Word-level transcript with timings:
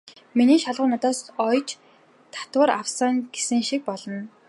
Миний 0.37 0.59
шалгуур 0.63 0.89
надаас 0.91 1.19
оёж 1.47 1.67
татвар 2.33 2.69
авсан" 2.81 3.15
гэсэн 3.33 3.61
шиг 3.67 3.81
болно. 3.89 4.19